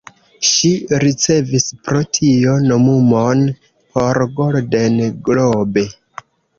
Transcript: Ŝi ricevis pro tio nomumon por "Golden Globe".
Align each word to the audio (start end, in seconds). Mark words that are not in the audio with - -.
Ŝi 0.51 0.69
ricevis 1.03 1.67
pro 1.83 2.01
tio 2.19 2.57
nomumon 2.71 3.47
por 3.77 4.25
"Golden 4.43 5.01
Globe". 5.33 5.91